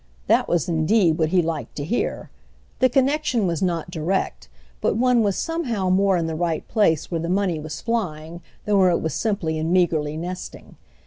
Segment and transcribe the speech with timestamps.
[0.25, 2.31] That was indeed what he liked to hear:
[2.79, 4.49] the connexion was not direct,
[4.81, 8.79] but one was somehow more in the right place where the money was flying than
[8.79, 10.75] where it was simply and meagrely nesting.